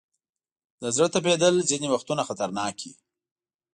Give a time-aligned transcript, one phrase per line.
[0.81, 2.93] د زړه ټپېدل ځینې وختونه خطرناک وي.